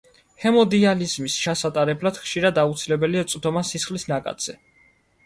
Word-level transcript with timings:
ჰემოდიალიზის 0.43 1.35
ჩასატარებლად 1.41 2.17
ხშირად 2.21 2.57
აუცილებელია 2.63 3.27
წვდომა 3.35 3.63
სისხლის 3.73 4.07
ნაკადზე. 4.15 4.57